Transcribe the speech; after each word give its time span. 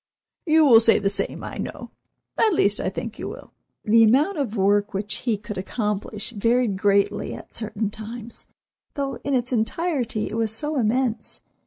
You 0.47 0.65
will 0.65 0.79
say 0.79 0.97
the 0.97 1.11
same, 1.11 1.43
I 1.43 1.57
know—at 1.59 2.55
least 2.55 2.79
I 2.79 2.89
think 2.89 3.19
you 3.19 3.29
will." 3.29 3.53
The 3.85 4.03
amount 4.03 4.39
of 4.39 4.57
work 4.57 4.95
which 4.95 5.13
he 5.29 5.37
could 5.37 5.59
accomplish 5.59 6.31
varied 6.31 6.75
greatly 6.75 7.35
at 7.35 7.53
certain 7.53 7.91
times, 7.91 8.47
though 8.95 9.17
in 9.23 9.35
its 9.35 9.53
entirety 9.53 10.25
it 10.25 10.33
was 10.37 10.49
so 10.51 10.79
immense. 10.79 11.43